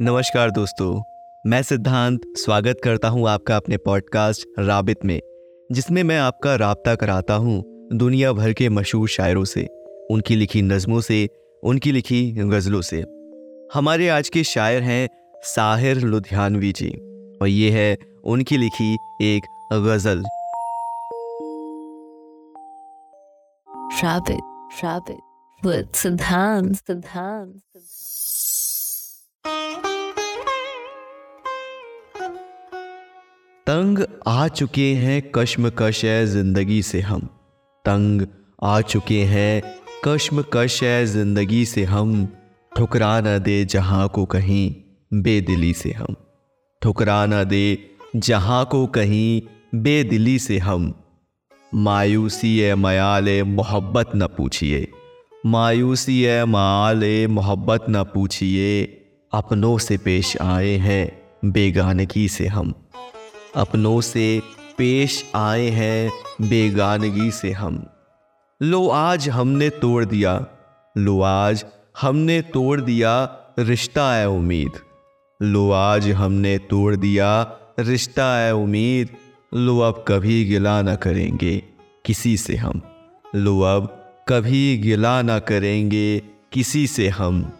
नमस्कार 0.00 0.50
दोस्तों 0.50 1.02
मैं 1.46 1.62
सिद्धांत 1.62 2.20
स्वागत 2.36 2.80
करता 2.84 3.08
हूँ 3.08 3.28
आपका 3.28 3.56
अपने 3.56 3.76
पॉडकास्ट 3.76 4.46
राबित 4.58 5.04
में 5.04 5.20
जिसमें 5.72 6.02
मैं 6.02 6.18
आपका 6.18 6.56
राबता 6.56 6.94
कराता 6.94 7.34
हूँ 7.34 7.88
दुनिया 7.92 8.32
भर 8.32 8.52
के 8.52 8.68
मशहूर 8.68 9.08
शायरों 9.08 9.44
से 9.44 9.66
उनकी 10.10 10.36
लिखी 10.36 10.62
नज़मों 10.62 11.00
से 11.00 11.28
उनकी 11.62 11.92
लिखी 11.92 12.32
गज़लों 12.32 12.80
से। 12.80 13.04
हमारे 13.74 14.08
आज 14.08 14.28
के 14.28 14.44
शायर 14.44 14.82
हैं 14.82 15.08
साहिर 15.42 15.96
लुधियानवी 15.96 16.72
जी 16.72 16.90
और 17.42 17.46
ये 17.46 17.70
है 17.70 17.96
उनकी 18.24 18.56
लिखी 18.56 18.94
एक 19.22 19.42
गज़ल। 19.72 20.24
Rabbit, 24.02 24.42
rabbit, 24.82 25.20
with 25.64 25.92
Siddhant, 25.92 26.74
Siddhant, 26.78 27.52
तंग 33.74 33.98
आ 34.26 34.46
चुके 34.48 34.94
हैं 34.94 35.22
कश्मकश 35.34 36.04
है 36.04 36.26
ज़िंदगी 36.26 36.82
से 36.82 37.00
हम। 37.00 37.20
तंग 37.84 38.26
आ 38.62 38.80
चुके 38.80 39.18
हैं 39.24 39.62
कश्मकश 40.04 40.82
है 40.82 41.06
ज़िंदगी 41.06 41.64
से 41.64 41.84
हम। 41.84 42.12
ठुकरा 42.72 43.20
न 43.20 43.38
दे 43.38 43.64
जहाँ 43.64 44.08
को 44.08 44.24
कहीं 44.24 44.74
बेदिली 45.12 45.72
से 45.72 45.92
हम। 45.92 46.16
ठुकरा 46.82 47.26
न 47.26 47.42
दे 47.44 47.64
जहाँ 48.16 48.64
को 48.64 48.86
कहीं 48.86 49.42
बेदिली 49.74 50.38
से 50.38 50.58
हम। 50.58 50.92
मायूसी 51.72 52.58
है 52.58 52.74
मयाल, 52.74 53.42
मोहब्बत 53.42 54.10
न 54.16 54.26
पूछिए। 54.26 54.86
मायूसी 55.46 56.22
है 56.22 56.44
माल, 56.44 57.04
मोहब्बत 57.30 57.86
न 57.90 58.04
पूछिए। 58.04 58.84
अपनों 59.32 59.76
से 59.78 59.98
पेश 59.98 60.36
आए 60.36 60.76
हैं 60.78 61.04
बेगानगी 61.44 62.28
से 62.28 62.46
हम। 62.46 62.74
अपनों 63.56 64.00
से 64.00 64.42
पेश 64.78 65.24
आए 65.34 65.68
हैं 65.68 66.10
बेगानगी 66.48 67.30
से 67.30 67.50
हम। 67.52 67.86
लो 68.62 68.88
आज 68.88 69.28
हमने 69.28 69.68
तोड़ 69.70 70.04
दिया, 70.04 70.46
लो 70.98 71.20
आज 71.20 71.64
हमने 72.00 72.40
तोड़ 72.42 72.80
दिया 72.80 73.12
रिश्ता 73.58 74.14
है 74.14 74.28
उम्मीद। 74.28 74.72
लो 75.42 75.70
आज 75.70 76.10
हमने 76.10 76.58
तोड़ 76.58 76.96
दिया 76.96 77.58
रिश्ता 77.78 78.36
है 78.38 78.54
उम्मीद, 78.54 79.08
लो 79.54 79.78
अब 79.78 80.04
कभी 80.08 80.44
गिला 80.44 80.82
ना 80.82 80.94
करेंगे 80.94 81.62
किसी 82.04 82.36
से 82.36 82.56
हम। 82.56 82.82
लो 83.36 83.60
अब 83.60 83.86
कभी 84.28 84.76
गिला 84.78 85.22
ना 85.22 85.38
करेंगे 85.38 86.18
किसी 86.52 86.86
से 86.86 87.08
हम। 87.08 87.52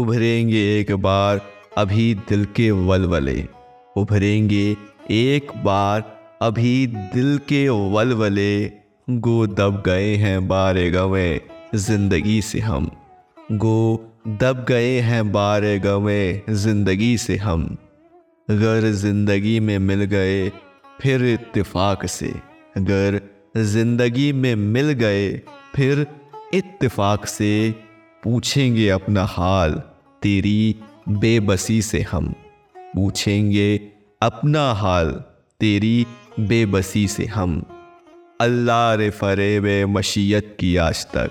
उभरेंगे 0.00 0.62
एक 0.78 0.92
बार 1.02 1.40
अभी 1.78 2.14
दिल 2.28 2.44
के 2.56 2.70
वलवले। 2.70 3.42
उभरेंगे 3.96 4.64
एक 5.10 5.50
बार 5.64 6.04
अभी 6.42 6.86
दिल 7.14 7.38
के 7.48 7.68
वलवले। 7.68 8.52
गो 9.08 9.46
दब 9.46 9.82
गए 9.86 10.14
हैं 10.16 10.46
बारे 10.48 10.90
गवे 10.90 11.40
ज़िंदगी 11.74 12.40
से 12.42 12.60
हम। 12.60 12.90
गो 13.52 13.80
दब 14.40 14.64
गए 14.68 14.98
हैं 15.00 15.30
बारे 15.32 15.78
गवे 15.78 16.20
ज़िंदगी 16.50 17.16
से 17.18 17.36
हम। 17.36 17.64
अगर 18.48 18.90
ज़िंदगी 18.92 19.58
में 19.60 19.78
मिल 19.80 20.04
गए 20.04 20.48
फिर 21.00 21.24
इत्तेफाक 21.24 22.06
से। 22.06 22.32
अगर 22.76 23.20
ज़िंदगी 23.56 24.32
में 24.32 24.54
मिल 24.54 24.92
गए 24.94 25.30
फिर 25.74 26.06
इत्तेफाक 26.54 27.26
से। 27.26 27.74
पूछेंगे 28.22 28.88
अपना 28.88 29.24
हाल 29.24 29.82
तेरी 30.22 30.74
बेबसी 31.10 31.80
से 31.82 32.00
हम 32.02 32.32
पूछेंगे 32.76 33.76
अपना 34.22 34.70
हाल 34.72 35.10
तेरी 35.60 36.06
बेबसी 36.40 37.06
से 37.08 37.24
हम। 37.26 37.62
अल्लाह 38.40 38.92
रे 38.94 39.08
फरेब 39.10 39.66
मशीयत 39.88 40.56
की 40.60 40.74
आज 40.78 41.04
तक, 41.06 41.30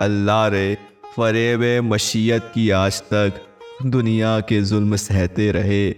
अल्लाह 0.00 0.46
रे 0.46 0.76
फरेब 1.16 1.62
मशीयत 1.84 2.50
की 2.54 2.68
आज 2.70 3.00
तक 3.02 3.40
दुनिया 3.86 4.38
के 4.40 4.60
जुल्म 4.62 4.96
सहते 4.96 5.50
रहे, 5.52 5.90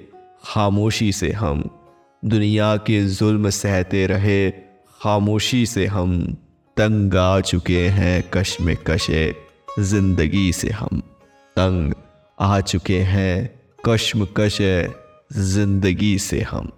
खामोशी 0.44 1.12
से 1.12 1.30
हम। 1.32 1.64
दुनिया 2.22 2.76
के 2.76 3.04
जुल्म 3.08 3.50
सहते 3.50 4.06
रहे, 4.06 4.50
खामोशी 5.00 5.64
से 5.66 5.86
हम। 5.86 6.20
तंग 6.76 7.14
आ 7.14 7.40
चुके 7.42 7.86
हैं 7.88 8.22
कश 8.34 8.56
में 8.60 8.76
कशे 8.86 9.32
ज़िंदगी 9.78 10.52
से 10.52 10.70
हम। 10.70 11.02
तंग 11.56 11.94
आ 12.40 12.60
चुके 12.60 12.98
हैं 13.02 13.34
कश्मकश 13.86 14.58
ज़िंदगी 15.32 16.18
से 16.18 16.40
हम। 16.40 16.70